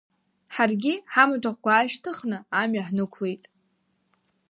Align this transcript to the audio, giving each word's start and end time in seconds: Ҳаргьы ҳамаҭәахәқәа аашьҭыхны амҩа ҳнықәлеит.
Ҳаргьы 0.53 0.93
ҳамаҭәахәқәа 1.13 1.71
аашьҭыхны 1.73 2.37
амҩа 2.61 2.87
ҳнықәлеит. 2.87 3.43